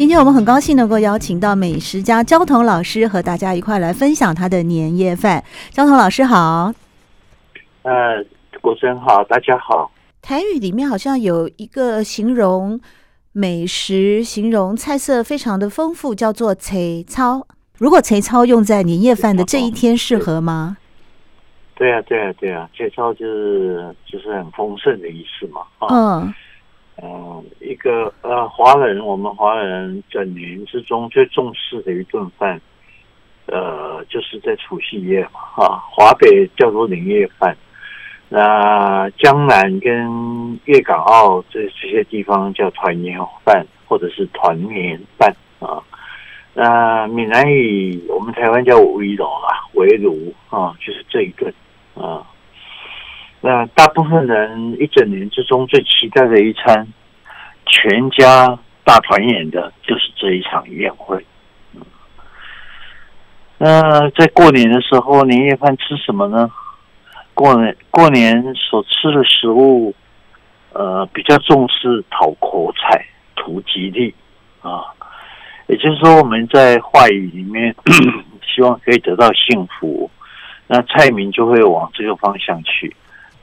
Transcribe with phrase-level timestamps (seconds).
[0.00, 5.44] 今天我们很高兴能够邀请到美食家焦桐老师和大家一块来分享他的年夜饭。
[5.68, 6.72] 焦桐老师好，
[7.82, 8.24] 呃，
[8.62, 9.92] 国珍好，大家好。
[10.22, 12.80] 台语里面好像有一个形容
[13.32, 17.46] 美食、形容菜色非常的丰富，叫做“菜草”。
[17.76, 20.78] 如果“菜草”用在年夜饭的这一天，适合吗？
[21.74, 25.60] 对啊，对啊，对啊，“菜草”就是就是很丰盛的意思嘛。
[25.90, 26.34] 嗯。
[27.02, 32.60] 嗯，一个呃，华人，我们华人整年之中最重视的一顿饭，
[33.46, 37.56] 呃，就是在除夕夜嘛，哈，华北叫做年夜饭，
[38.28, 45.82] 那江南跟粤港澳这这些地方叫团圆饭或者是团年饭啊，
[46.52, 51.50] 那闽南语我们台湾叫围炉啦，围炉啊，就是这一顿
[51.94, 52.26] 啊。
[53.40, 56.86] 那大部分人一整年之中最期待的一餐，
[57.64, 61.24] 全家大团圆的，就是这一场宴会。
[63.56, 66.50] 那在过年的时候，年夜饭吃什么呢？
[67.32, 69.94] 过年过年所吃的食物，
[70.72, 74.14] 呃，比较重视讨口彩、图吉利
[74.60, 74.84] 啊。
[75.66, 77.74] 也就是说，我们在话语里面
[78.44, 80.10] 希望可以得到幸福，
[80.66, 82.94] 那菜名就会往这个方向去。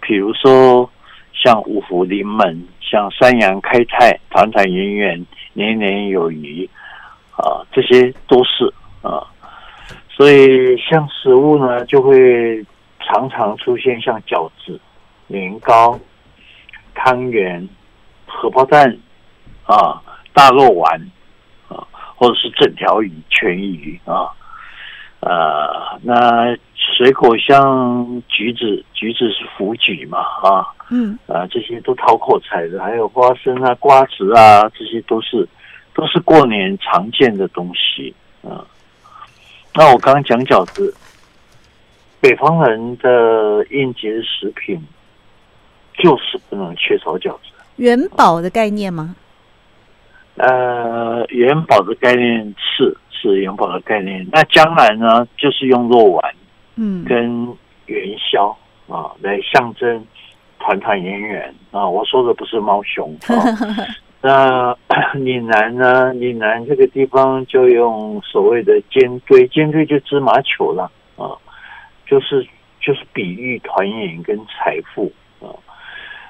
[0.07, 0.90] 比如说，
[1.34, 6.68] 像五福临门，像三阳开泰，团团圆圆，年年有余，
[7.35, 9.28] 啊，这些都是啊。
[10.09, 12.66] 所以，像食物呢，就会
[13.01, 14.79] 常常出现像饺子、
[15.28, 16.00] 年糕、
[16.96, 17.67] 汤圆、
[18.25, 18.97] 荷包蛋
[19.66, 20.01] 啊、
[20.34, 21.12] 大肉丸
[21.67, 21.85] 啊，
[22.16, 24.31] 或者是整条鱼、全鱼啊。
[25.19, 26.56] 呃，那
[26.95, 35.47] 水果像橘子，橘子是福橘嘛，啊，嗯，啊，这些都讨口彩的，还有花生啊、瓜子啊，这些都是
[35.93, 38.65] 都是过年常见的东西啊。
[39.75, 40.95] 那我刚刚讲饺子，
[42.21, 44.81] 北方人的应节食品
[45.93, 47.51] 就是不能缺少饺子。
[47.75, 49.15] 元宝的概念吗？
[50.35, 52.97] 呃，元宝的概念是。
[53.19, 56.35] 是元宝的概念，那将来呢，就是用肉丸，
[56.77, 57.45] 嗯，跟
[57.88, 58.55] 元宵
[58.88, 60.05] 啊来象征
[60.59, 61.88] 团团圆圆啊。
[61.88, 63.43] 我说的不是猫熊啊。
[64.21, 64.75] 那
[65.13, 71.37] 岭南呢，岭南这个地方就用所谓的尖堆，尖堆就芝麻球了啊，
[72.07, 72.45] 就是
[72.81, 75.53] 就是比喻团圆跟财富啊。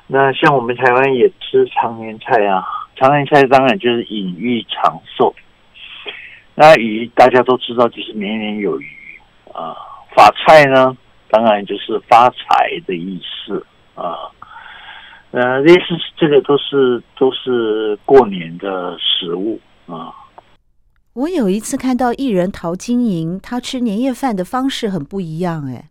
[0.05, 2.61] 那像我们台湾也吃长年菜啊，
[2.97, 5.33] 长年菜当然就是隐喻长寿。
[6.55, 8.87] 那鱼大家都知道，就是年年有余
[9.53, 9.75] 啊。
[10.17, 10.97] 发菜呢，
[11.29, 12.35] 当然就是发财
[12.87, 13.63] 的意思
[13.93, 14.33] 啊。
[15.29, 20.11] 呃，类似这个都是都是过年的食物啊。
[21.13, 25.89] 我有一次看到艺人陶晶莹，她吃年夜饭的方式很不一样哎。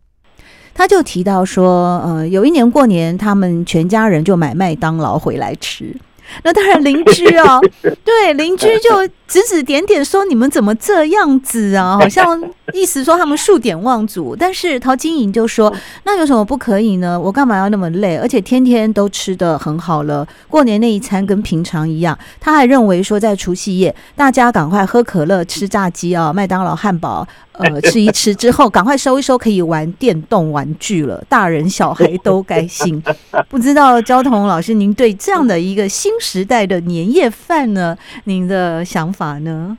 [0.73, 5.95] 他就提到说，呃，有一年过年，他们全家人就买麦当劳回来吃。
[6.43, 7.61] 那当然，邻居哦，
[8.03, 8.89] 对，邻居就
[9.27, 12.41] 指指点点说：“你们怎么这样子啊？” 好像
[12.73, 14.35] 意思说他们数典忘祖。
[14.35, 15.73] 但是陶晶莹就说
[16.05, 17.19] ：“那有什么不可以呢？
[17.19, 18.17] 我干嘛要那么累？
[18.17, 27.27] 而且天天都吃的很好了，过年那一餐跟平常一样。”他还认为说，在除夕夜，大家赶快喝可乐、吃炸鸡啊、麦当劳汉堡。
[27.57, 31.23] 呃， 吃一吃之后，赶快收一收，可以玩电动玩具了。
[31.27, 33.01] 大人小孩都开心。
[33.49, 39.77] 不知道焦彤老师，您对这样的一个新时代的年夜饭呢，您的想法呢？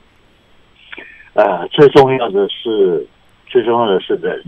[1.35, 3.06] 呃，最重要的是，
[3.46, 4.43] 最重要的是人，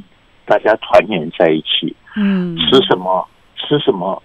[0.45, 1.95] 大家团圆在一起。
[2.17, 3.27] 嗯，吃什么，
[3.57, 4.23] 吃什么，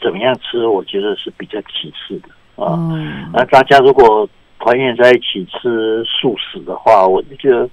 [0.00, 2.28] 怎么样吃，我觉得是比较其次的
[2.64, 2.74] 啊。
[2.92, 4.28] 嗯，那大家如果
[4.58, 7.68] 团圆在一起吃素食的话，我就觉得。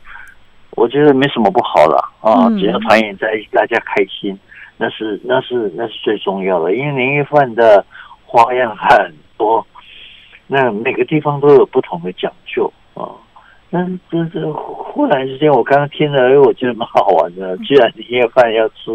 [0.71, 4.37] 我觉得没什么不好了啊，只要团圆在一起，大家开心，
[4.75, 6.75] 那是那是那是最重要的。
[6.75, 7.85] 因为年夜饭的
[8.25, 9.65] 花样很多，
[10.47, 13.09] 那每个地方都有不同的讲究啊。
[13.69, 17.57] 那这这忽然之间，我刚刚听了，哎，我觉得蛮好玩的。
[17.57, 18.91] 居然年夜饭要吃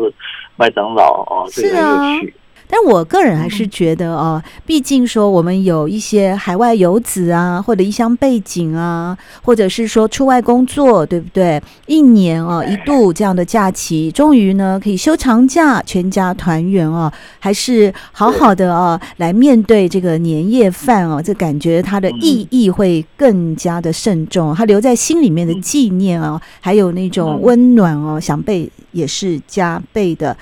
[0.56, 2.34] 麦当劳啊，这个很有趣。
[2.70, 11.60] 但我个人还是觉得哦，毕竟说我们有一些海外游子啊，或者异乡背景啊，或者是说出外工作，对不对？
[11.86, 30.36] 一年哦一度这样的假期，终于呢可以休长假，全家团圆哦，还是好好的哦来面对这个年夜饭哦，这感觉它的意义会更加的慎重，它留在心里面的纪念哦，还有那种温暖哦，想被也是加倍的。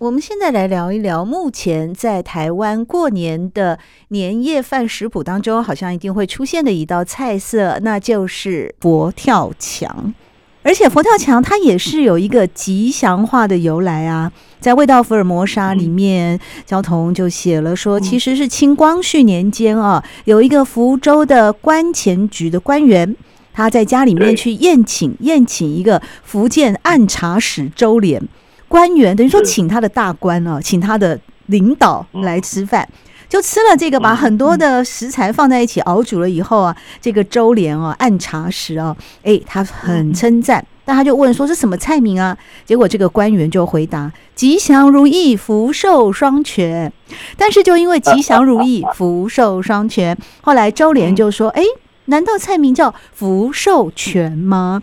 [0.00, 10.14] 我们现在来聊一聊，目前在台湾过年的年夜饭食谱当中，好像一定会出现的一道菜色，那就是佛跳墙。
[10.62, 23.14] 而且佛跳墙它也是有一个吉祥话的由来啊，在《味道福尔摩沙》里面，焦桐就写了说，其实是清光绪年间啊，有一个福州的关前局的官员，
[23.52, 28.22] 他在家里面去宴请宴请一个福建按察使周濂。
[28.70, 32.88] 官员等于说请他的大官啊，请他的领导来吃饭，
[33.28, 42.38] 就吃了这个，把很多的食材放在一起熬煮了以后啊，这个周濂哦，按茶时哦，哎，他很称赞，但他就问说，是什么菜名啊？
[42.64, 46.92] 结果这个官员就回答吉祥如意，福寿双全。
[47.36, 51.64] 但是就因为吉祥如意， 福寿双全，后来周濂就说，哎，
[52.04, 54.80] 难道菜名叫福寿全吗？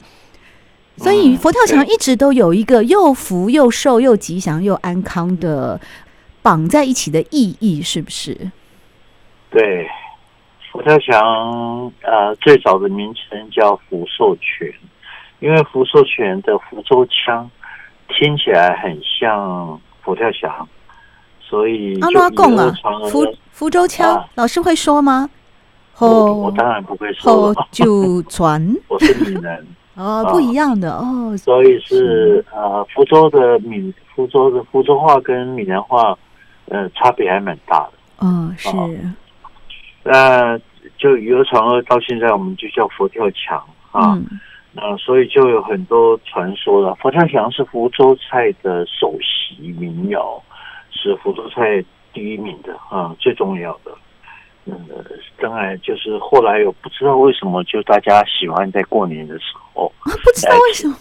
[0.98, 5.80] 所以佛跳墙一直都有一个又福又寿又吉祥又安康的
[6.42, 8.52] 绑在一起的意义，是不是？
[9.50, 9.88] 对，
[10.72, 14.74] 佛跳墙呃最早的名称叫福寿全，
[15.40, 17.50] 因为福寿全的福州腔
[18.10, 20.68] 听起来很像佛跳墙，
[21.40, 22.74] 所以阿妈贡啊，
[23.10, 25.30] 福福州腔、啊，老师会说吗？
[26.00, 29.66] 我我当然不会说，就传， 我是闽南。
[29.98, 36.16] 哦，不一样的哦，所以是呃，福州的闽，福州的福州话跟闽南话，
[36.70, 37.94] 呃，差别还蛮大的。
[38.20, 38.70] 哦，是。
[40.04, 40.58] 那
[40.98, 43.58] 就流传了到现在，我们就叫佛跳墙
[43.92, 44.18] 啊。
[44.72, 46.94] 那、嗯、所以就有很多传说了。
[46.96, 50.40] 佛跳墙是福州菜的首席民谣，
[50.92, 51.84] 是福州菜
[52.14, 53.92] 第一名的啊，最重要的。
[54.70, 54.76] 嗯，
[55.40, 60.98] 当然就是后来有不知道为什么，就大家喜欢在过年的时候，啊、不知道为什么，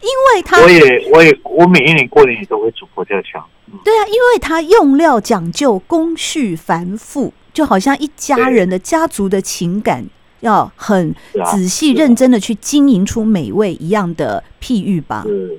[0.00, 3.44] 因为他我也我也我每一年过年也都会煮佛跳墙。
[3.84, 10.04] 对啊，因为他用料讲究，工序繁复，就好像一家人的家族的情感
[10.40, 11.14] 要很
[11.46, 15.24] 仔细认真的去经营出美味一样的譬喻吧。
[15.26, 15.58] 嗯，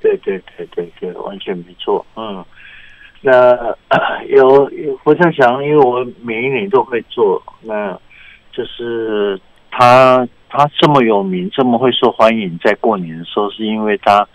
[0.00, 2.42] 对对对对对，完全没错，嗯。
[3.22, 3.76] 那
[4.28, 7.42] 有有佛跳墙，因为我每一年都会做。
[7.60, 7.92] 那
[8.50, 9.38] 就是
[9.70, 14.26] 他他这么有名，这么会受欢迎，在过年的时候，是因为他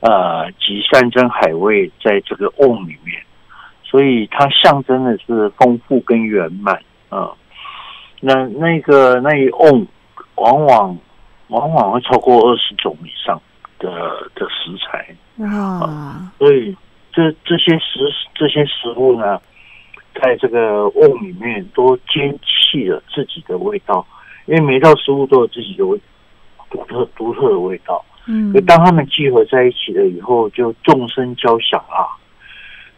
[0.00, 3.20] 呃集山珍海味在这个瓮里面，
[3.82, 6.76] 所以它象征的是丰富跟圆满
[7.08, 7.36] 啊、呃。
[8.20, 9.86] 那那个那一瓮
[10.36, 10.98] 往往
[11.48, 13.40] 往往会超过二十种以上
[13.80, 13.90] 的
[14.34, 15.06] 的食材
[15.44, 16.76] 啊、呃，所以。
[17.12, 19.40] 这这些食这些食物呢，
[20.20, 24.06] 在这个瓮里面都兼弃了自己的味道，
[24.46, 25.98] 因为每一道食物都有自己的味
[26.70, 28.04] 独特独特的味道。
[28.26, 32.04] 嗯，当他们聚合在一起了以后，就众生交响啊，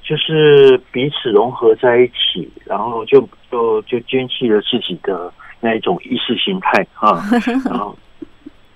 [0.02, 7.22] 就是彼此融合在一起，然后就就就兼弃了自己的那一种意识形态啊，
[7.64, 7.96] 然后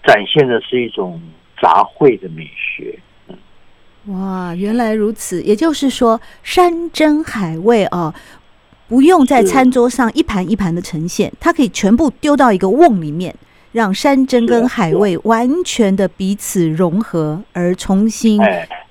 [0.05, 1.21] 展现的是一种
[1.61, 2.97] 杂烩的美学。
[4.07, 8.13] 哇，原来如此，也就是说，山珍海味哦，
[8.87, 13.35] 不用在餐桌上一盘一盘的呈现，它可以全部丢到一个瓮里面，
[13.73, 18.39] 让山珍跟海味完全的彼此融合，而重新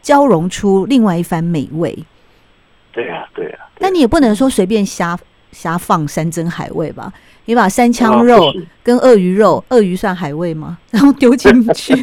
[0.02, 1.98] 交融出另外一番美味。
[2.92, 3.60] 对呀，对呀。
[3.78, 5.18] 但你也不能说随便瞎
[5.52, 7.14] 瞎放山珍海味吧？
[7.46, 8.52] 你把三枪肉
[8.82, 10.80] 跟鳄鱼肉，鳄鱼算海味吗？
[10.90, 11.94] 然后丢进去。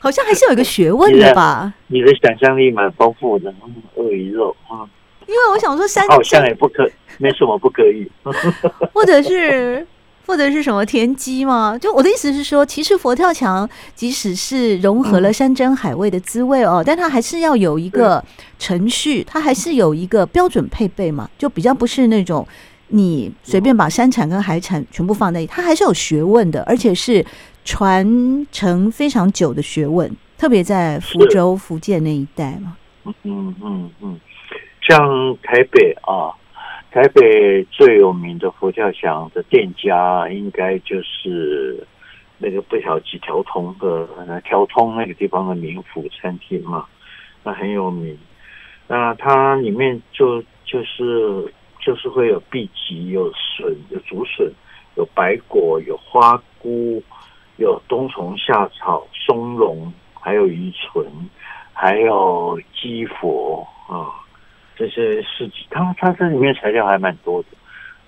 [0.00, 1.72] 好像还是有一个学问的吧？
[1.88, 3.52] 你的想象力蛮丰富的，
[3.96, 4.86] 鳄鱼肉啊。
[5.26, 6.88] 因为我想说山，好像也不可，
[7.18, 8.10] 没什么不可以。
[8.94, 9.86] 或者是
[10.26, 11.76] 或者是什么田鸡吗？
[11.78, 18.24] 就我的意思是说，其实佛跳墙即使是融合了山珍海味的滋味哦，嗯、但它还是要有一个
[18.58, 22.46] 程序，它还是有一个标准配备嘛，就比较不是那种
[22.88, 27.22] 你随便把山产跟海产全部放在一起，它还是有学问的，而且是。
[27.68, 32.74] 传承非常久的学问，特别在福州、福建那一带嘛。
[33.24, 34.18] 嗯嗯嗯，
[34.80, 34.98] 像
[35.42, 36.32] 台北啊，
[36.90, 41.86] 台北最有名的佛跳墙的店家，应该就是
[42.38, 46.86] 那个不晓几条通的那条通那个地方的名府餐厅嘛，
[47.44, 48.16] 那很有名。
[48.86, 54.50] 那它里面就就是就是会有荸荠、有笋、有竹笋、
[54.96, 57.02] 有白果、有花菇、
[57.58, 61.04] 有冬虫夏草、松茸，还有鱼唇，
[61.72, 64.10] 还有鸡佛啊，
[64.74, 67.48] 这些是它它这里面材料还蛮多的。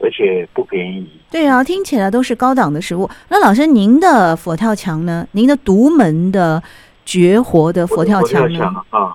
[0.03, 1.07] 而且不便宜。
[1.31, 3.07] 对啊，听起来都是高档的食物。
[3.29, 5.29] 那老师，您的佛跳墙呢？
[5.33, 6.63] 您的独门的
[7.05, 8.65] 绝活的佛跳墙呢？
[8.89, 9.15] 啊，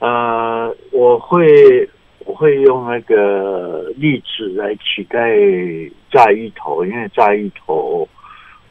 [0.00, 1.88] 呃，我会
[2.24, 5.30] 我会用那个栗子来取代
[6.10, 8.08] 炸芋头，因为炸芋头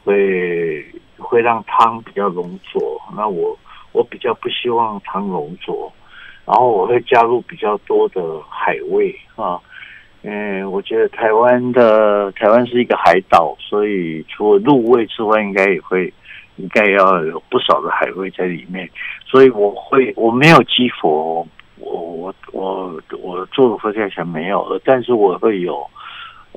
[0.06, 0.86] 会
[1.18, 2.80] 会让汤比较浓浊。
[3.16, 3.58] 那我
[3.90, 5.92] 我比较不希望汤浓浊，
[6.46, 9.60] 然后我会加入比较多的海味啊。
[10.22, 16.12] 嗯，我觉得台湾的台湾是一个海岛，所以除了入味之外，应该也会
[16.56, 18.88] 应该要有不少的海味在里面。
[19.24, 21.46] 所以我会我没有鸡佛，
[21.78, 25.86] 我我我我做的佛跳墙没有，但是我会有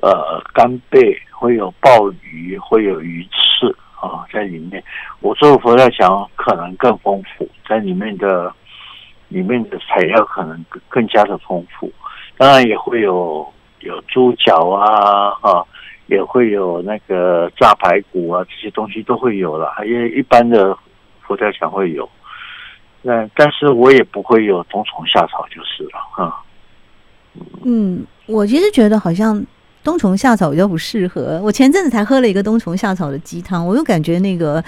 [0.02, 3.66] 呃干贝，会有鲍鱼，会有鱼翅
[4.00, 4.82] 啊在里面。
[5.20, 8.52] 我做佛跳墙可能更丰富，在里面的
[9.28, 11.92] 里面的材料可能更加的丰富，
[12.36, 13.50] 当然也会有。
[13.82, 15.66] 有猪脚啊，哈，
[16.06, 19.72] 也会有那个炸排骨啊，这些东西都会有了。
[19.86, 20.76] 因为一般的
[21.22, 22.06] 佛跳墙会有，
[23.00, 26.42] 那但是我也不会有冬虫夏草就是了，哈。
[27.64, 29.42] 嗯，我其实觉得好像。
[29.82, 31.40] 冬虫夏草比较不适合。
[31.42, 34.62] 我前阵子才喝了一个冬虫夏草的鸡汤，我又感觉那个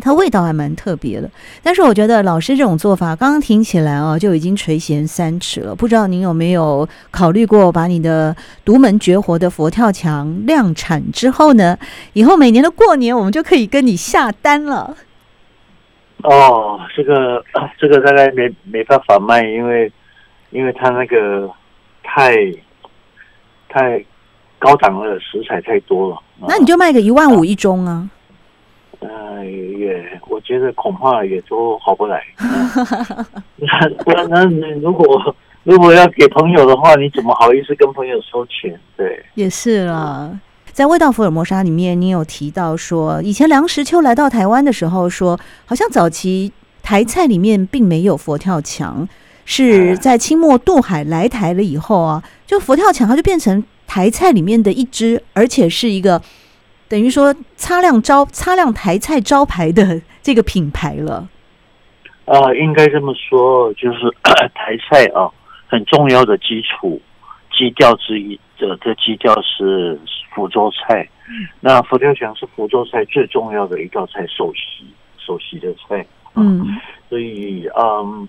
[0.00, 1.30] 它味道还蛮特别的。
[1.62, 5.74] 但是我觉得老师这种做法，刚刚听起来啊，就已经垂涎三尺了。
[5.74, 11.78] 不知道您有没有考虑过，把你的独门绝活的佛跳墙量产之后呢？
[12.12, 14.94] 以后每年的过年，我们就可以跟你下单了。
[16.24, 17.42] 哦，这个
[17.78, 19.90] 这个大概没没办法卖，因为
[20.50, 21.50] 因为它那个
[22.02, 22.34] 太
[23.70, 24.04] 太。
[24.58, 28.08] 高档的食材太多了，那你就卖个一万五一盅啊？
[29.00, 32.20] 呃，也我觉得恐怕也都好不来。
[33.56, 38.76] 那不然，那你如果如果要给朋友的话，你怎么好意思跟朋友收钱？
[38.96, 40.36] 对，也是啦。
[40.72, 49.08] 在味道福尔摩沙里面，你有提到说，以前梁实秋来到台湾的时候说，好像早期台菜里面并没有佛跳墙，
[49.44, 53.62] 是在清末渡海来台了以后啊，就佛跳墙它就变成。
[53.88, 56.20] 台菜里面的一支，而且是一个
[56.86, 61.26] 等于说擦亮招擦亮台菜招牌的这个品牌了。
[62.26, 64.00] 啊、呃，应该这么说，就是
[64.54, 65.28] 台菜啊，
[65.66, 67.00] 很重要的基础
[67.50, 69.98] 基调之一的，这基调是
[70.34, 71.08] 福州菜。
[71.30, 74.84] 嗯、那佛跳墙是福州菜最重要的一道菜，首席
[75.16, 76.00] 首席的菜。
[76.34, 76.76] 啊、嗯，
[77.08, 78.28] 所以嗯，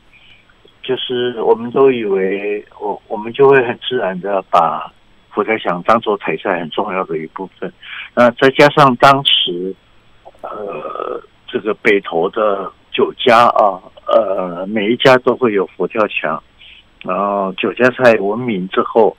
[0.82, 4.90] 就是我们都以为我我们就会很自然的把。
[5.40, 7.72] 佛跳墙当做台菜很重要的一部分，
[8.14, 9.74] 那再加上当时，
[10.42, 16.44] 呃，这个北投的酒家啊，呃，每一家都会有佛跳墙，
[17.06, 19.16] 然后酒家菜闻名之后，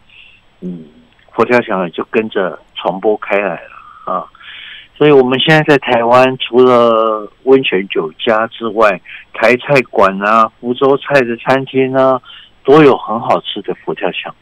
[0.60, 0.84] 嗯，
[1.32, 4.26] 佛跳墙也就跟着传播开来了啊。
[4.98, 9.00] 所以我们现在在台湾，除了温泉酒家之外，
[9.32, 12.20] 台菜馆啊、福州菜的餐厅啊，
[12.62, 14.34] 都有很好吃的佛跳墙。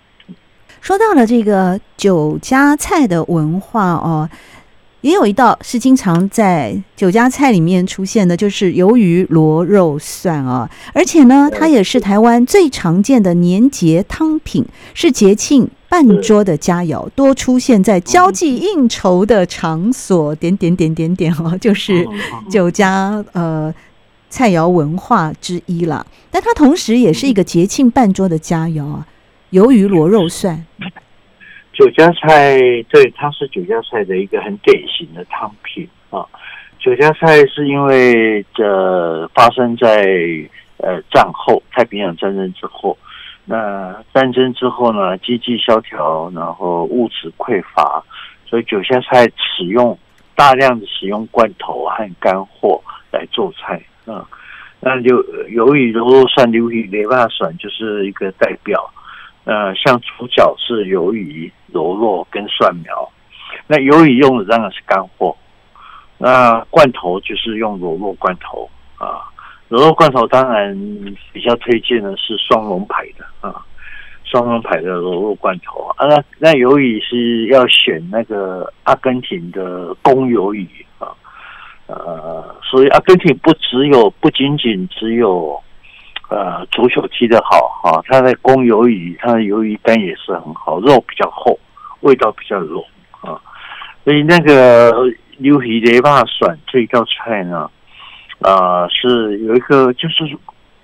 [0.80, 4.28] 说到了这个酒家菜的文化哦，
[5.02, 10.68] 也有一道是经常在酒家菜里面出现的，就是鱿鱼螺肉蒜啊。
[10.92, 20.34] 而且呢，它也是台湾最常见的年节汤品，是节庆半桌的佳肴，多出现在交际应酬的场所。
[20.34, 22.06] 点点点点点哦， 就是
[22.50, 23.72] 酒家呃
[24.30, 26.06] 菜肴文化之一了。
[26.30, 29.06] 但它同时也是一个节庆半桌的佳肴啊。
[29.50, 30.66] 鱿鱼螺肉蒜，
[31.72, 32.58] 酒家菜，
[32.90, 36.26] 对，它是酒家菜的一个很典型的汤品啊。
[36.78, 40.06] 酒家菜是因为这发生在
[40.76, 42.98] 呃战后太平洋战争之后，
[43.46, 48.04] 那战争之后呢，经济萧条，然后物质匮乏，
[48.44, 49.98] 所以酒家菜使用
[50.36, 54.28] 大量的使用罐头和干货来做菜啊。
[54.80, 58.78] 那鱿鱿鱼螺肉蒜、鱿鱼雷霸蒜就是一个代表。
[59.48, 63.10] 呃，像主角是鱿鱼、螺肉跟蒜苗，
[63.66, 65.34] 那鱿鱼用的当然是干货，
[66.18, 69.24] 那罐头就是用螺肉罐头啊，
[69.68, 70.76] 螺肉罐头当然
[71.32, 73.64] 比较推荐的是双龙牌的啊，
[74.22, 81.08] 双龙牌的螺肉罐头啊，那那鱿鱼是要选那个阿根廷的公鱿鱼啊，
[81.86, 85.58] 呃，所以阿根廷不只有不仅仅只有。
[86.28, 91.58] 呃煮酒剔的好哈，它的公鱿鱼，它的鱿鱼干也是很好，肉比较厚，
[92.00, 92.84] 味道比较浓
[93.20, 93.40] 啊。
[94.04, 94.92] 所以那个
[95.38, 97.70] 牛皮雷霸蒜这一道菜呢，
[98.40, 100.24] 啊、呃，是有一个就是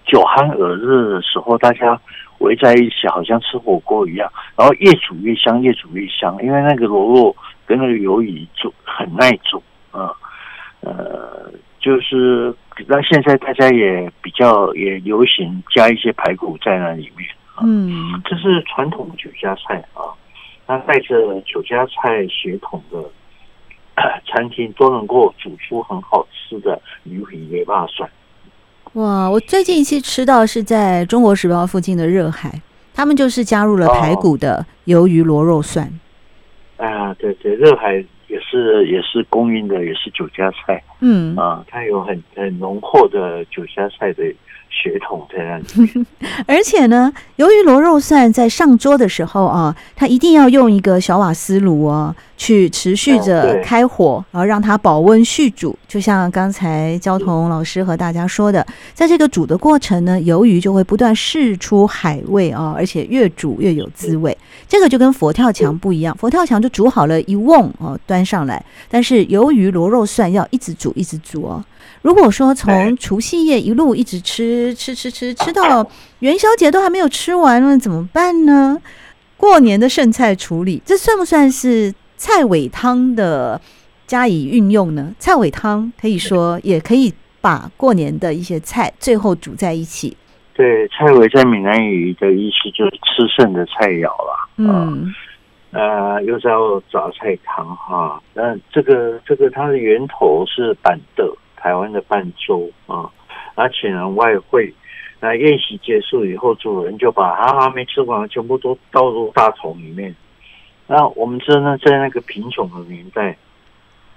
[0.05, 1.99] 酒酣耳热的时候，大家
[2.39, 7.35] 围在一起，好像吃火锅一样，然后越煮越香，越煮越香，因为那个螺肉
[7.65, 10.13] 跟那个鱿鱼煮很耐煮啊，
[10.81, 11.51] 呃，
[11.85, 12.55] 就是。
[12.89, 17.29] 那现在大家也比较也流行加一些排骨在那里面，
[17.63, 20.03] 嗯，这是传统酒家菜啊。
[20.67, 22.99] 那带着酒家菜血统的
[24.27, 28.11] 餐厅都能够煮出很好吃的鱼皮雷霸蒜。
[28.95, 32.61] 哇，我最近一次吃到是在中国时报附近的热海，
[32.93, 35.89] 他们就是加入了排骨的鱿鱼螺肉蒜。
[36.79, 38.05] 哦、啊，对对，热海。
[38.35, 41.37] 也是也是供应的，也是酒家菜，嗯。
[41.37, 44.25] 啊，它有很很浓厚的酒家菜的
[44.71, 46.07] 血统在那里。
[46.47, 52.15] 而且呢，由于螺肉蒜在上桌的时候啊，它一定要用一个小瓦斯炉啊。
[52.37, 55.75] 去持续着开火，然后让它保温续煮。
[55.87, 64.37] 就像刚才焦桐老师和大家说的，在这个煮的过程呢，鱿鱼就会不断释出海味啊，而且越煮越有滋味。
[64.69, 68.63] 这个就跟佛跳墙不一样，佛跳墙就煮好了一瓮哦，端上来。
[68.91, 71.65] 但是由于螺肉蒜要一直煮，一直煮哦。
[72.03, 75.89] 如果说从除夕夜一路一直吃吃吃吃吃到
[76.21, 78.81] 元宵节都还没有吃完了，怎么办呢？
[79.37, 81.95] 过年的剩菜处理，这算不算是？
[82.17, 83.61] 菜尾汤的
[84.07, 85.13] 加以运用呢？
[85.19, 90.17] 菜尾汤可以说也可以把过年的一些菜最后煮在一起。
[90.55, 94.49] 对，菜尾在闽南语的意思就是吃剩的菜肴了。
[94.57, 95.13] 嗯，
[95.73, 98.23] 呃，又叫杂菜汤哈。
[98.33, 103.11] 那这个这个它的源头是板豆，台湾的伴粥啊。
[103.57, 104.71] 那请人外汇，
[105.19, 110.15] 那宴席结束以后，主人就把他还没吃完全部都倒入大桶里面。
[110.87, 113.35] 那我们真的，在那个贫穷的年代，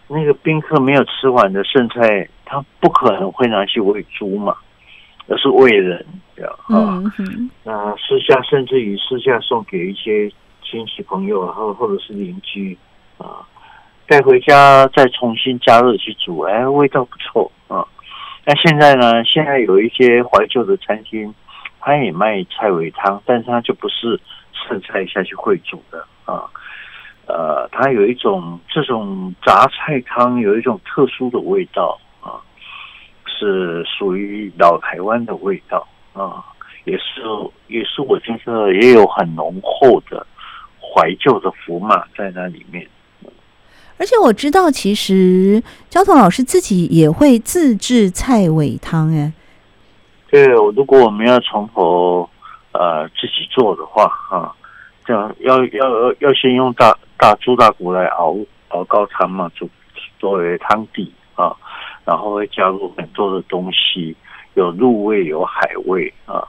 [0.09, 4.57] 那个宾客没有吃完的剩菜，他不可能会拿去喂猪嘛，
[5.29, 6.05] 而是喂人，
[6.35, 6.55] 对吧？
[6.67, 7.01] 啊，
[7.63, 10.29] 那私下甚至于私下送给一些
[10.61, 12.77] 亲戚朋友，然后或者是邻居
[13.17, 13.47] 啊，
[14.07, 17.85] 带回家再重新加热去煮，哎，味道不错啊。
[18.45, 21.33] 那现在呢，现在有一些怀旧的餐厅，
[21.81, 24.17] 他也卖菜尾汤，但是他就不是
[24.53, 26.07] 剩菜下去烩煮的。
[26.23, 26.43] 啊，
[27.25, 32.39] 呃，它有一种这种杂菜汤有一种特殊的味道啊，
[33.25, 36.43] 是属于老台湾的味道啊，
[36.85, 37.21] 也是
[37.67, 40.25] 也是我听说也有很浓厚的
[40.79, 42.87] 怀旧的福码在那里面。
[43.97, 49.31] 而且我知道，其实焦桐老师自己也会自制菜尾汤哎。
[50.29, 52.29] 对，如果我们要从头
[52.71, 54.53] 呃自己做的话啊。
[55.05, 58.35] 这样要要要先用大大猪大骨来熬
[58.67, 59.69] 熬高汤嘛，煮
[60.19, 61.55] 作为汤底啊，
[62.03, 64.13] 然后会加入很多的东西，
[64.55, 66.43] 有肉味，有海味啊，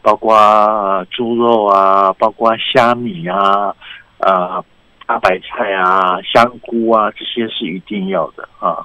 [0.00, 3.74] 包括猪肉啊，包括虾米啊，
[4.18, 4.62] 啊
[5.06, 8.78] 大白菜啊，香菇啊，这些是一定要的啊。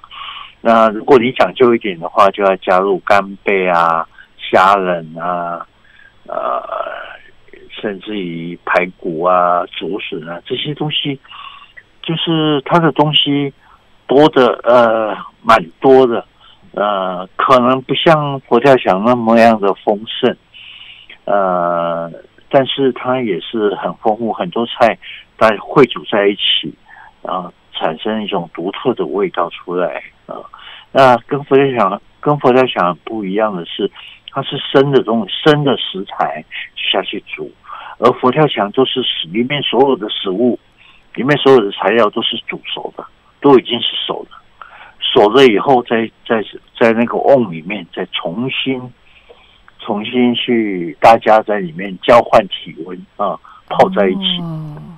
[0.61, 5.65] 那如果你讲究一点的话，就要加入干贝啊、虾仁啊，
[6.27, 6.63] 呃。
[7.81, 11.17] 甚至于排骨啊、竹笋啊这些东西，
[12.01, 13.53] 就是它的东西
[14.05, 16.25] 多的呃，蛮多的
[16.73, 20.35] 呃，可能不像佛跳墙那么样的丰盛，
[21.23, 22.11] 呃，
[22.49, 24.97] 但是它也是很丰富，很多菜
[25.39, 26.73] 在汇煮在一起
[27.21, 30.35] 啊，产生一种独特的味道出来啊。
[30.91, 33.89] 那跟佛跳墙跟佛跳墙不一样的是，
[34.31, 36.43] 它是生的东西，生的食材
[36.75, 37.49] 下去煮。
[37.99, 40.57] 而佛跳墙都是里面所有的食物，
[41.15, 43.05] 里面所有的材料都是煮熟的，
[43.41, 44.31] 都已经是熟的，
[44.99, 46.41] 熟了以后再再
[46.79, 48.81] 在那个瓮里面再重新
[49.79, 54.39] 重新去大家在里面交换体温啊，泡在一起。
[54.41, 54.97] 嗯，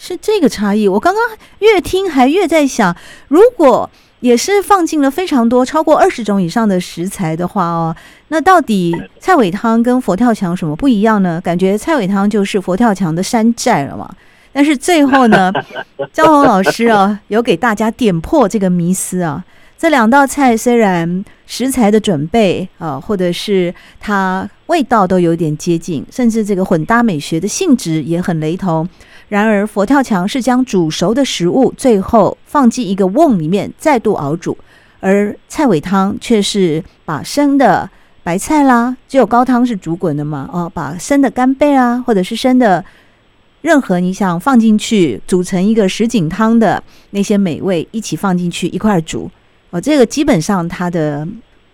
[0.00, 0.88] 是这个差异。
[0.88, 1.22] 我刚刚
[1.58, 2.96] 越听还越在想，
[3.28, 3.88] 如果。
[4.20, 7.96] 也是放进了非常多，超过二十种以上的食材的话哦，
[8.28, 11.40] 那到底菜尾汤跟佛跳墙什么不一样呢？
[11.42, 14.06] 感觉菜尾汤就是佛跳墙的山寨了嘛。
[14.52, 15.50] 但是最后呢，
[16.12, 19.42] 张红老师啊，有给大家点破这个迷思啊。
[19.80, 28.86] 这两道菜虽然食材的准备啊，或者是它味道都有点接近，甚至这个混搭美学的性质也很雷同。
[29.30, 34.54] 然而，佛跳墙是将煮熟的食物最后放进一个瓮里面再度熬煮，
[35.00, 37.88] 而菜尾汤却是把生的
[38.22, 42.84] 白菜啦，只有高汤是煮滚的嘛，哦，把生的干贝啊，或者是生的
[43.62, 49.30] 任何你想放进去煮成一个什锦汤的那些美味一起放进去一块煮，
[49.70, 51.26] 哦，这个基本上它的。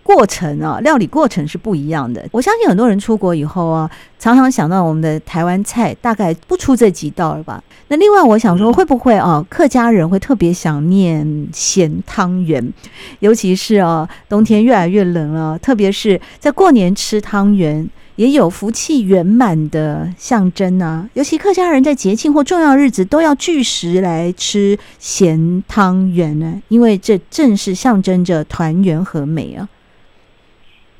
[0.07, 2.25] 过程啊，料理过程是不一样的。
[2.31, 7.61] 我相信很多人出国以后啊，常常想到我们的台湾菜，大概不出这几道了吧？
[7.89, 12.71] 那另外，我想说，会不会啊，客家人会特别想念咸汤圆，
[13.19, 17.85] 尤其是啊，冬天越来越冷了，特别是在过年吃汤圆，
[18.17, 21.09] 也有福气圆满的象征啊。
[21.13, 29.69] 尤其客家人在节庆或重要日子都要聚食来吃咸汤圆呢，因为这正是象征着团圆和美啊。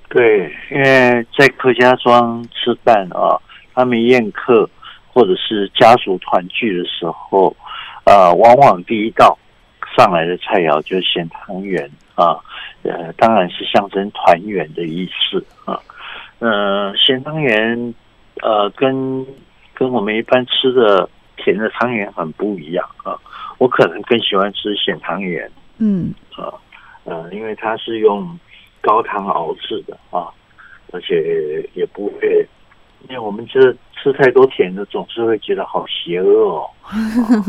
[0.09, 3.35] 对，因为在客家庄吃饭啊，
[3.73, 4.69] 他们宴客
[5.11, 7.53] 或者是家族团聚的时候，
[8.05, 9.37] 啊，往往第一道
[9.97, 12.37] 上来的菜肴就是咸汤圆啊，
[12.83, 15.77] 呃，当然是象征团圆的意思啊。
[16.39, 17.93] 呃，咸汤圆，
[18.41, 19.25] 呃，跟
[19.73, 23.17] 跟我们一般吃的甜的汤圆很不一样啊。
[23.57, 26.53] 我可能更喜欢吃咸汤圆，嗯，啊，
[27.05, 28.37] 呃，因为它是用。
[28.79, 30.29] 高汤熬制的啊，
[30.93, 32.47] 而且也不会，
[33.09, 36.69] 因为我们这吃太多甜的，总是会觉得好邪恶哦。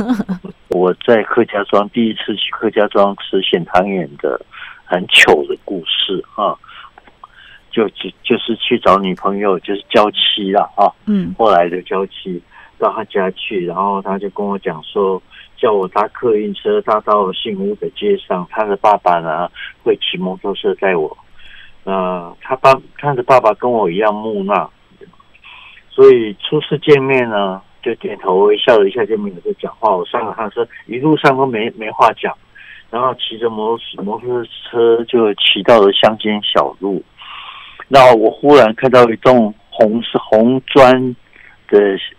[0.70, 4.40] 我在客家庄第一次去客家庄吃咸汤圆的
[4.84, 6.58] 很糗的故事啊，
[7.78, 10.90] 就就就是去找女朋友，就是娇妻了啊。
[11.06, 12.42] 嗯，后来的娇妻
[12.78, 15.22] 到他家去，然后他就跟我讲说。
[15.60, 19.50] 叫我搭客运车搭到新屋的街上，他的爸爸呢
[19.82, 21.18] 会骑摩托车载我。
[21.82, 24.70] 呃，他爸他的爸爸跟我一样木讷，
[25.90, 29.90] 所以初次见面呢就点头微笑了一下就没有再讲话。
[29.96, 32.32] 我上了他车，一路上都没没话讲，
[32.88, 37.02] 然后骑着摩摩托车就骑到了乡间小路。
[37.88, 41.16] 那我忽然看到一栋红是红砖
[41.68, 41.78] 的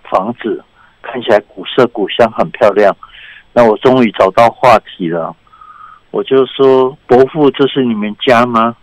[0.09, 0.63] 房子，
[1.01, 2.95] 看起来古色古香，很漂亮。
[3.53, 5.35] 那我终于找到话题了，
[6.11, 8.75] 我就说：“伯父，这是你们家吗？”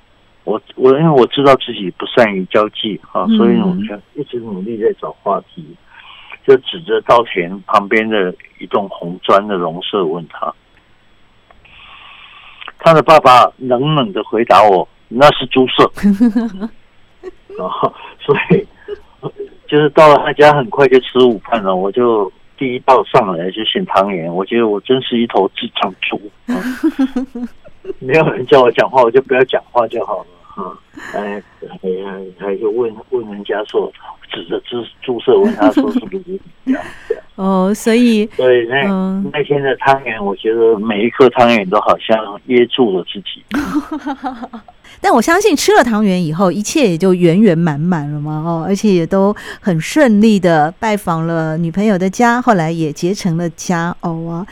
[0.45, 5.77] 我我因为我知道自己不善于交际啊，所以我就一直努力在找话题，
[6.47, 10.55] 就指着稻田旁边的一栋红砖的农舍问他。
[12.79, 15.91] 他的爸爸冷冷的回答我：“那是猪舍。
[17.59, 18.67] ”然后，所以
[19.67, 22.33] 就是到了他家，很快就吃午饭了，我就。
[22.59, 26.19] 第一道上来就选汤圆，我觉得我真是一头智障猪。
[28.01, 30.27] 没有人叫我讲话，我就不要讲话就好了。
[30.57, 30.77] 哈，
[31.13, 31.43] 哎，
[31.83, 33.93] 哎呀，还就问问人家说，
[34.33, 36.23] 指着注注射问他说是不是
[36.65, 36.83] 这样？
[37.35, 43.45] 哦，所以对那、嗯、那天的汤圆，我觉得每一颗汤圆都好像噎住了自己。
[44.99, 54.47] 但我相信吃了汤圆以后，一切也就圆圆满满了嘛哦，而且也都很顺利的拜访了女朋友的家，后来也结成了家哦啊。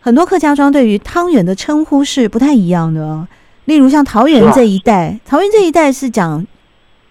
[0.00, 3.28] 很多客家庄对于汤圆的称呼是不太一样的哦，
[3.66, 6.44] 例如像桃园这一带，桃园这一带是讲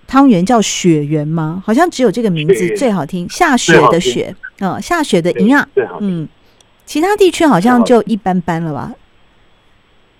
[0.07, 1.61] 汤圆叫雪圆吗？
[1.65, 5.67] 好像只有这个名字最好听，下雪的雪，嗯，下雪的银啊，
[5.99, 6.27] 嗯，
[6.85, 8.91] 其他地区好像就一般般了吧。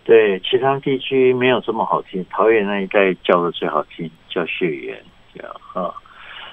[0.04, 2.24] 对，其他地区没有这么好听。
[2.30, 4.95] 桃园那一带叫的最好听，叫雪圆，
[5.34, 5.93] 这样啊。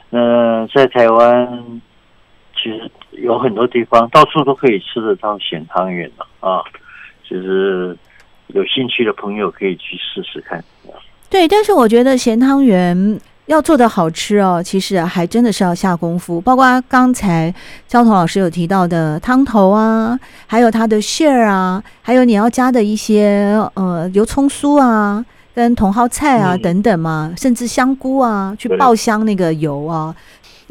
[0.08, 1.80] 那在台湾，
[2.54, 6.62] 其实有很多地方，到处都可以吃得到咸汤圆了啊。
[7.28, 7.96] 其实
[8.54, 10.62] 有兴趣的朋友可以去试试看。
[11.28, 13.20] 对，但是我觉得咸汤圆。
[13.46, 16.40] 要做的好吃哦，其实还真的是要下功夫。
[16.40, 17.52] 包括刚才
[17.88, 25.22] 焦桐老师有提到的汤头啊，还有它的馅儿啊，还有你要加的一些呃油葱酥啊，
[25.54, 30.14] 跟茼蒿菜啊等等嘛，嗯、甚至香菇啊，去爆香那个油啊。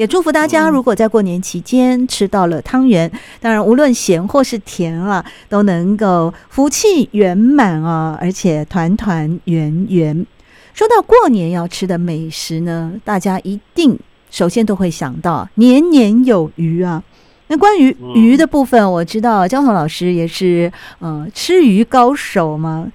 [0.02, 10.26] 也祝福大家，如果在过年期间吃到了汤圆，嗯、当然无论咸或是甜啊，都能够福气圆满啊，而且团团圆圆。
[10.74, 13.96] 说到过年要吃的美食呢，大家一定
[14.32, 17.04] 首先都会想到年年有余啊。
[17.50, 22.92] 那关于鱼的部分，我知道焦桐老师也是嗯、呃、吃鱼高手嘛，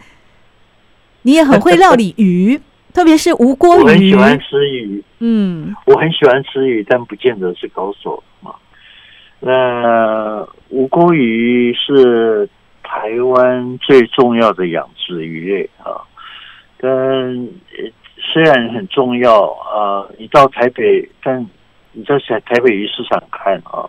[1.23, 2.61] 你也很会料理鱼，
[2.97, 3.83] 特别是吴郭鱼。
[3.83, 8.55] 我很喜欢吃鱼，嗯，我很喜欢吃鱼，但不见得是高手嘛。
[9.39, 12.49] 那吴郭鱼是
[12.83, 16.01] 台湾最重要的养殖鱼类啊。
[16.79, 17.53] 跟
[18.17, 21.47] 虽然很重要啊，你到台北，但
[21.93, 23.85] 你在台台北鱼市场看啊，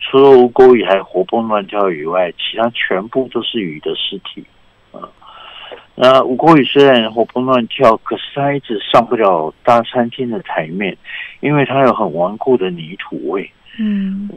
[0.00, 4.59] 除了吴钩鱼还活蹦乱跳以外，其他全部都是鱼的尸体啊。
[6.02, 10.96] 那吴郭鱼虽然活蹦乱跳，可是它一直上不了大餐厅的台面，
[11.40, 13.50] 因为它有很顽固的泥土味。
[13.78, 14.30] 嗯，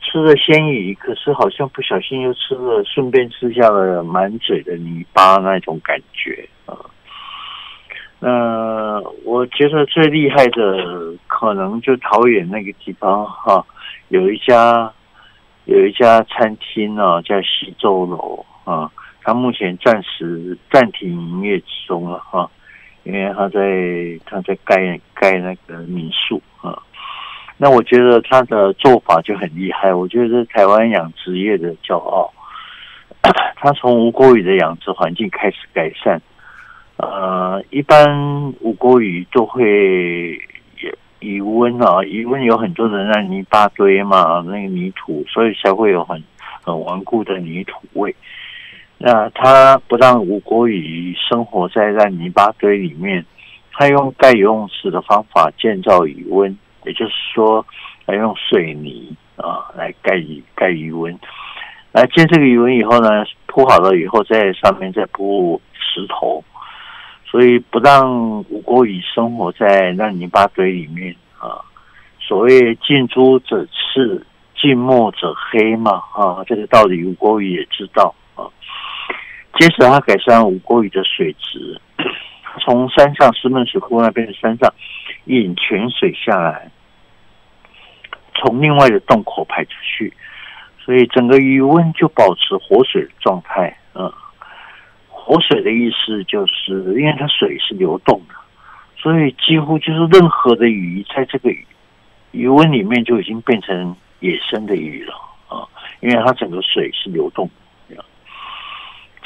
[0.00, 6.76] 吃了鲜鱼，可是好像不小心又吃了，顺便吃下了满嘴的泥巴那种感觉啊。
[8.20, 13.66] 那我觉得最厉害的可能就桃园那个地方哈，
[14.10, 14.88] 有一家
[15.64, 18.88] 有一家餐厅呢，叫西洲楼啊，
[19.30, 22.50] 它目前暂时暂停营业之中了哈，
[23.04, 26.76] 因为他在他在盖盖那个民宿啊。
[27.56, 32.28] 那我觉得他的做法就很厉害，我觉得是台湾养殖业的骄傲。
[33.54, 36.20] 他从吴郭鱼的养殖环境开始改善，
[36.96, 39.62] 呃，一般吴郭鱼都会
[41.20, 46.20] 鱼塭啊，鱼温有很多的那泥巴堆嘛，那个泥土，所以才会有很
[46.64, 48.12] 很顽固的泥土味。
[49.02, 53.24] 那他不让吴郭鱼生活在那泥巴堆里面，
[53.72, 56.54] 他用盖游泳池的方法建造鱼温。
[56.84, 57.64] 也就是说，
[58.04, 61.18] 来用水泥啊来盖鱼盖鱼温，
[61.92, 66.44] 来建这个鱼温以后呢，铺好了以后，在上面再铺石头，
[67.26, 71.60] 所以不让吴郭鱼生活在那泥巴堆里面啊。
[72.18, 74.26] 所谓近朱者赤，
[74.58, 78.14] 近墨者黑嘛啊，这个道理吴郭鱼也知道。
[79.60, 81.78] 接着他改善吴郭鱼的水质，
[82.64, 84.72] 从山上石门水库那边的山上。
[85.26, 86.70] 引泉水下来，
[88.34, 90.10] 从另外的洞口排出去，
[90.82, 93.76] 所以整个鱼温就保持活水的状态。
[93.94, 94.10] 嗯，
[95.10, 98.34] 活水的意思就是因为它水是流动的，
[98.96, 101.50] 所以几乎就是任何的鱼在这个
[102.30, 105.14] 鱼温里面就已经变成野生的鱼了
[105.48, 105.68] 啊，
[106.00, 107.52] 因为它整个水是流动的。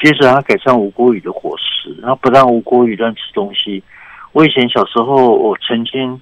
[0.01, 3.81] 接着，它改善吴郭鱼的伙食，它不让吴郭鱼乱吃东西。
[4.33, 6.21] 我以前小时候，我曾经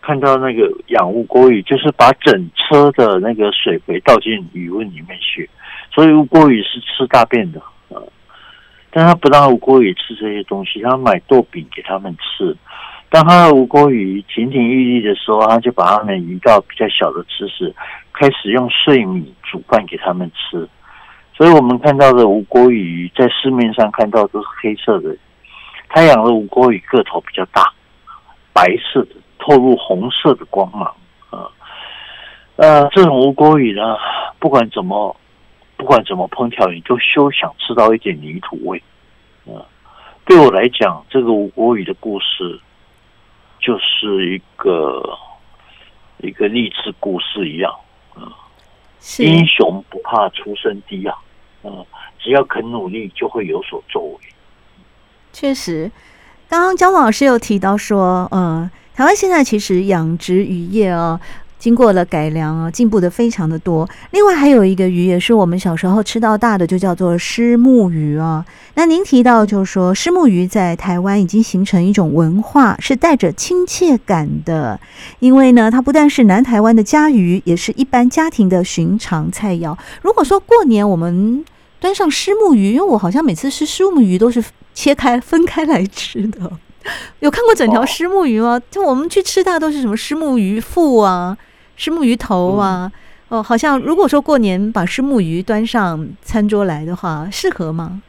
[0.00, 5.50] 看到那个养吴郭鱼，就是把整车的那个水肥倒进鱼塭里面去，
[5.92, 7.98] 所以吴郭鱼是吃大便的啊。
[8.90, 12.56] 但他不让吴郭鱼吃这些东西，他买豆饼给他们吃。
[13.10, 17.74] 当他的吴郭鱼亭亭玉立的时候，他就把他们移到比较小的池子，
[18.12, 20.68] 开始用碎米煮饭给他们吃。
[21.34, 25.16] 所以我们看到的吴郭鱼，在市面上看到都是黑色的。
[25.88, 27.72] 他养的吴郭鱼个头比较大，
[28.52, 30.94] 白色的，透露红色的光芒
[31.30, 31.50] 啊。
[32.56, 33.96] 呃，这种吴郭鱼呢，
[34.38, 35.16] 不管怎么，
[35.76, 38.82] 不管怎么烹调，你都休想吃到一点泥土味
[39.46, 39.64] 啊。
[40.24, 42.60] 对我来讲，这个吴郭鱼的故事，
[43.58, 45.02] 就是一个
[46.18, 47.74] 一个励志故事一样。
[49.18, 51.16] 英雄不怕出身低啊，
[51.64, 51.84] 嗯，
[52.18, 54.18] 只要肯努力，就会有所作为。
[55.32, 55.90] 确实，
[56.48, 61.20] 刚刚姜老师有提到说，嗯，台湾现在其实养殖渔业啊，
[61.62, 63.88] 经过了改良啊，进步的非常的多。
[64.10, 68.44] 另外还有一个鱼也是我们小时候吃到大的，就叫做虱目鱼啊。
[68.74, 74.80] 那您提到就是说，虱目鱼在台湾已经形成一种文化，是带着亲切感的。
[75.20, 79.78] 因为呢，它不但是南台湾的家鱼，也是一般家庭的寻常菜肴。
[80.02, 81.44] 如果说过年我们
[81.78, 84.42] 端上虱目鱼，因为我好像每次吃虱目鱼都是。
[84.74, 86.50] 切开分开来吃的，
[87.20, 88.58] 有看过整条虱目鱼吗？
[88.70, 91.36] 就我们去吃它都是什么虱目鱼腹啊、
[91.76, 92.90] 虱目鱼头啊。
[93.28, 98.02] 哦，好像如果说过年把虱目鱼端上餐桌来的话，适合吗？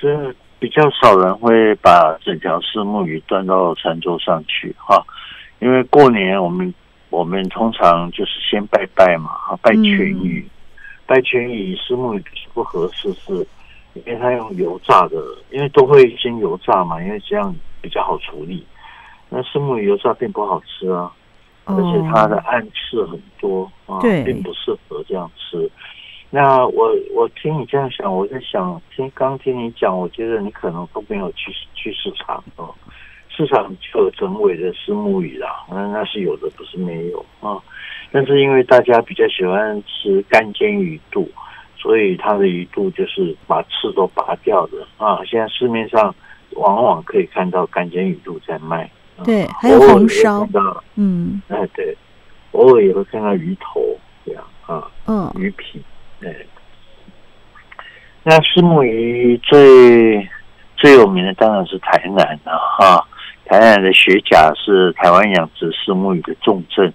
[0.00, 5.04] 是比较少人会把整条虱目鱼端到餐桌上去哈，
[5.58, 6.72] 因为过年我们
[7.10, 10.50] 我们通常就是先拜拜嘛，哈拜全鱼，嗯、
[11.06, 12.24] 拜全鱼，虱目鱼
[12.54, 13.46] 不合适是。
[14.04, 15.16] 因为它用油炸的，
[15.50, 18.62] 因为都会先油炸嘛，因为这样比较好处理。
[19.30, 21.10] 那石木鱼油炸并不好吃啊，
[21.66, 25.70] 而且它的暗刺很多啊，并不适合这样吃。
[26.30, 32.74] 那我我听你这样想，我在想，听刚听你讲，我觉得你可能都没有去去市场哦，
[33.28, 37.62] 市场就有整尾的石目鱼啦，那那是有的，不是没有啊。
[38.10, 41.30] 但是因为大家比较喜欢吃干煎鱼肚。
[41.78, 45.22] 所以它的鱼肚就是把刺都拔掉的啊！
[45.24, 46.12] 现在市面上
[46.52, 48.90] 往往可以看到干煎鱼肚在卖，
[49.24, 50.46] 对，还有红烧，
[50.96, 51.96] 嗯，哎，对，
[52.52, 53.80] 偶尔也会看到鱼头
[54.24, 55.82] 这样啊，嗯，鱼皮，
[56.22, 56.34] 哎，
[58.22, 60.28] 那虱目鱼最
[60.76, 63.06] 最有名的当然是台南了哈，
[63.46, 66.92] 台南的学甲是台湾养殖虱目鱼的重镇。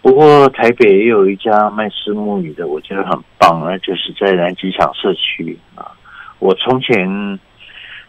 [0.00, 5.92] 不过台北也有一家卖虱目鱼的，我觉得很棒，那就是在南机场社区啊。
[6.40, 7.38] 我从前，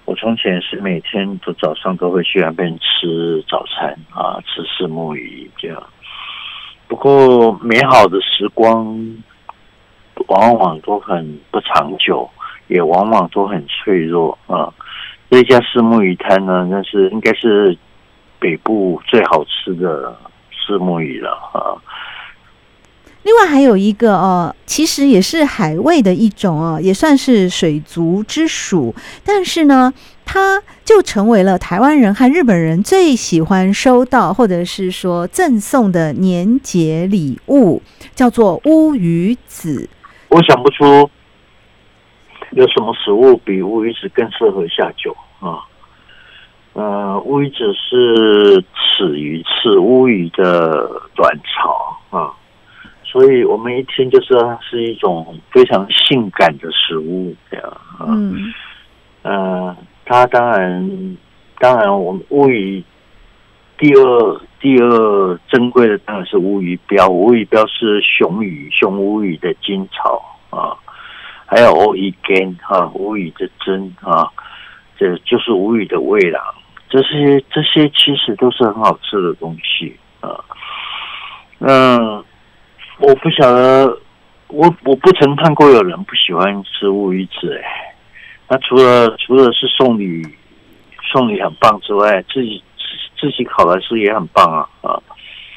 [0.06, 5.82] 我从前是每天的早上都会去那边吃早餐啊，吃虱目鱼这样。
[6.88, 8.86] 不过美好的时光
[10.28, 12.30] 往往都很不长久，
[12.68, 14.72] 也往往都很脆弱啊。
[15.30, 17.76] 这家虱目鱼摊呢，那是应该是
[18.40, 20.16] 北部最好吃的
[20.52, 21.80] 虱目鱼了啊。
[23.24, 29.94] 另外还有一个哦，其实也是海味的一种哦，也算是水族之属，但是呢，
[30.26, 37.82] 它就成为了台湾人和日本人最喜欢收到或者是说赠送的年节礼物，
[38.14, 39.90] 叫做乌鱼子。
[40.28, 41.10] 我想不出
[42.52, 45.64] 有什么食物比乌鱼子更适合下酒啊。
[46.74, 52.34] 呃，乌鱼子是齿鱼，齿乌鱼的卵巢啊。
[53.14, 57.68] 所以我们一听就知道它是一种非常性感的食物，这样
[58.00, 58.08] 啊。
[58.10, 58.52] 嗯。
[59.22, 61.18] 呃，它当然，
[61.60, 62.84] 当然，我们乌鱼
[63.78, 67.08] 第二第二珍贵的当然是乌鱼标。
[67.08, 70.74] 乌鱼标是雄鱼，雄乌鱼的金巢啊，
[71.46, 74.28] 还有乌鱼羹啊，乌鱼的针啊，
[74.98, 76.44] 这就是乌鱼的味郎。
[76.90, 80.44] 这些这些其实都是很好吃的东西啊。
[81.60, 82.26] 嗯。
[83.00, 83.98] 我不晓得，
[84.48, 87.96] 我我不曾看过有人不喜欢吃乌鱼子哎。
[88.48, 90.24] 那除了除了是送礼，
[91.12, 92.64] 送礼很棒之外，自己
[93.20, 95.00] 自己烤来吃也很棒啊啊！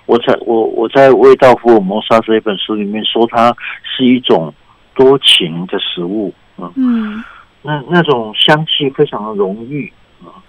[0.06, 4.54] 我在我我在《味道福尔摩沙》这一本书里面说，它是一种
[4.94, 6.70] 多情的食物啊。
[6.76, 7.22] 嗯，
[7.62, 9.92] 那那种香气非常的浓郁
[10.24, 10.40] 啊，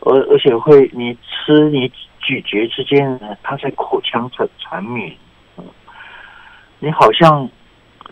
[0.00, 5.12] 而而且会你吃你咀嚼之间，它在口腔缠缠绵。
[6.78, 7.48] 你好像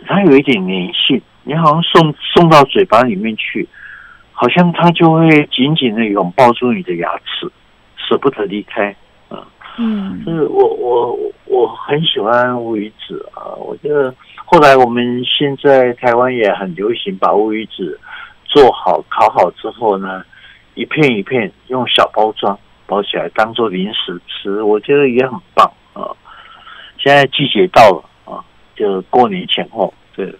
[0.07, 3.69] 它有一点粘性，你好像送送到嘴巴里面去，
[4.33, 7.51] 好像它就会紧紧的拥抱住你的牙齿，
[7.97, 8.95] 舍不得离开。
[9.29, 9.47] 啊，
[9.77, 18.01] 嗯，就是我我我很喜欢乌鱼子啊，我觉得后来我们现在台湾也很流行把乌鱼子
[18.45, 20.25] 做好烤好之后呢，
[20.75, 26.09] 一片一片用小包装包起来当做零食吃，我觉得也很棒啊。
[26.99, 28.03] 现在季节到了。
[28.75, 30.35] 就过年前后，对，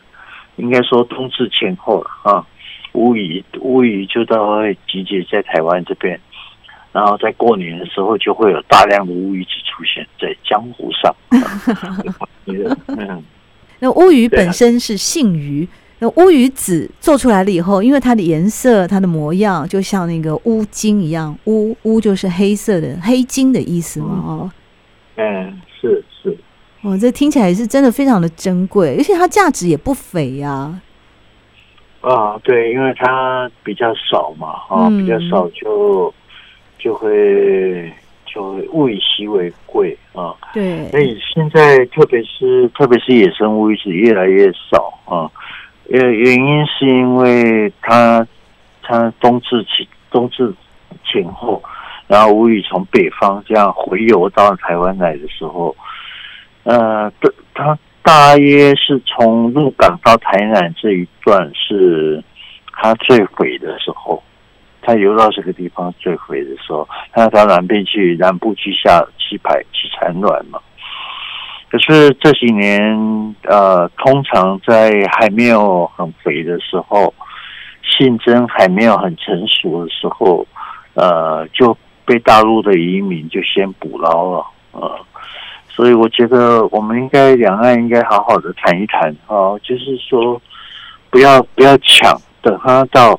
[0.57, 2.47] 应该说冬至前后了啊。
[2.93, 6.17] 乌鱼乌鱼就都会集结在台湾这边，
[6.93, 11.13] 然后在过年的时候就会有大量的乌鱼子出现在江湖上。
[12.47, 13.25] 嗯，
[13.81, 15.69] 那乌鱼本身是姓鱼，
[15.99, 24.51] 那乌鱼子做出来了以后，因为它的颜色、它的模样，就像那个乌金一样，乌乌就是黑色的黑金的意思嘛，哦，
[25.17, 26.05] 嗯，是
[26.85, 26.89] 是。
[26.89, 30.79] 哦，这听起来是真的非常的珍贵，而且它价值也不菲呀。
[32.03, 36.13] 啊，对，因为它比较少嘛，啊，比较少就
[36.79, 37.91] 就会
[38.27, 40.35] 就会物以稀为贵啊。
[40.53, 45.31] 对，所以现在特别是特别是野生乌鱼子越来越少啊。
[45.89, 48.27] 原，原因是因为它
[48.83, 50.53] 它冬至前冬至
[51.03, 51.63] 前后，
[52.07, 55.75] 然后乌鱼从北方这样回游到台湾来的时候。
[56.65, 57.13] 呃，
[57.55, 62.23] 它大约是从鹿港到台南这一段是
[62.73, 64.23] 它最肥的时候，
[64.83, 70.59] 它游到这个地方最毁的时候，它到南边去南部去下去排去产卵嘛。
[71.71, 77.13] 可是这几年，呃，通常在还没有很肥的时候，
[77.83, 80.47] 性征还没有很成熟的时候，
[80.95, 84.99] 呃，就被大陆的渔民就先捕捞了，呃。
[85.75, 90.41] 所以我觉得我们应该两岸应该好好的谈一谈啊，就是说
[91.11, 93.19] 不要不要抢，等他到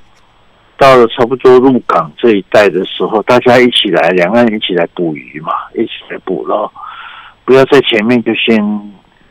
[0.77, 6.71] 到了差不多鹿港这一带的时候，大家一起来，两岸一起来捕鱼嘛，一起来捕捞，
[7.43, 8.55] 不要在前面就先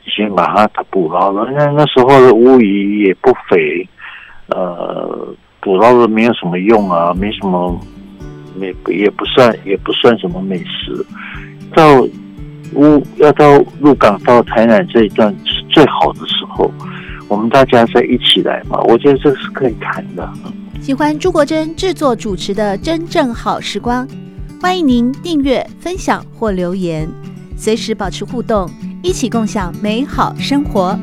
[0.05, 1.51] 先把它捕捞了。
[1.51, 3.89] 那那时候的乌鱼也不肥，
[4.49, 7.81] 呃，捕捞了没有什么用啊，没什么，
[8.55, 11.07] 没也不算也不算什么美食，
[11.75, 12.07] 到。
[12.75, 16.71] 乌要到鹿港到台南这一段是最好的时候，
[17.29, 20.29] 我们大家再一起来嘛，我觉得这是可以谈的。
[20.81, 24.07] 喜欢朱国珍制作主持的《真正好时光》，
[24.61, 27.09] 欢迎您订阅、分享或留言，
[27.57, 28.69] 随时保持互动，
[29.03, 30.99] 一起共享美好生活。